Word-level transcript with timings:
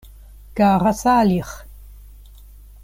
Kara 0.59 0.93
Saliĥ. 1.01 1.51